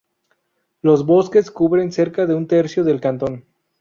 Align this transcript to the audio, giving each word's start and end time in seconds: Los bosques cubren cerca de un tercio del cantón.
Los 0.81 1.05
bosques 1.05 1.51
cubren 1.51 1.91
cerca 1.91 2.25
de 2.25 2.33
un 2.33 2.47
tercio 2.47 2.83
del 2.83 2.99
cantón. 2.99 3.45